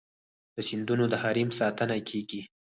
د 0.55 0.57
سیندونو 0.67 1.05
د 1.11 1.15
حریم 1.23 1.49
ساتنه 1.59 1.95
کیږي؟ 2.09 2.41